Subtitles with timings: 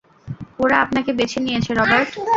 [0.59, 2.11] ওরা আপনাকে বেছে নিয়েছে, রবার্ট।